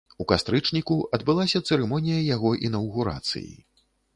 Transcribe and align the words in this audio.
У 0.23 0.25
кастрычніку 0.29 0.95
адбылася 1.17 1.61
цырымонія 1.67 2.25
яго 2.35 2.55
інаўгурацыі. 2.71 3.51